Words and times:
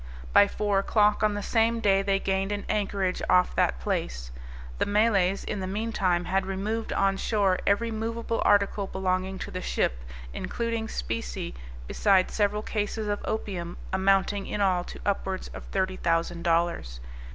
By 0.33 0.47
four 0.47 0.79
o'clock 0.79 1.21
on 1.21 1.35
the 1.35 1.43
same 1.43 1.79
day 1.79 2.01
they 2.01 2.17
gained 2.17 2.51
an 2.51 2.65
anchorage 2.67 3.21
off 3.29 3.55
that 3.55 3.79
place; 3.79 4.31
the 4.79 4.85
Malays, 4.87 5.43
in 5.43 5.59
the 5.59 5.67
meantime, 5.67 6.25
had 6.25 6.43
removed 6.47 6.91
on 6.91 7.17
shore 7.17 7.59
every 7.67 7.91
moveable 7.91 8.41
article 8.43 8.87
belonging 8.87 9.37
to 9.37 9.51
the 9.51 9.61
ship, 9.61 9.99
including 10.33 10.87
specie, 10.87 11.53
besides 11.87 12.33
several 12.33 12.63
cases 12.63 13.07
of 13.07 13.21
opium, 13.25 13.77
amounting 13.93 14.47
in 14.47 14.59
all 14.59 14.83
to 14.85 14.99
upwards 15.05 15.49
of 15.49 15.65
thirty 15.65 15.97
thousand 15.97 16.41
dollars. 16.41 16.99